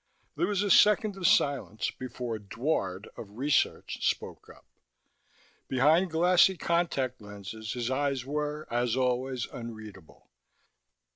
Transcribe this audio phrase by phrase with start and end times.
[0.35, 4.65] There was a second of silence before Dward, of Research, spoke up.
[5.67, 10.31] Behind glassy contact lenses his eyes were, as always, unreadable.